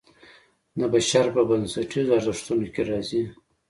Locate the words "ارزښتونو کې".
2.17-2.81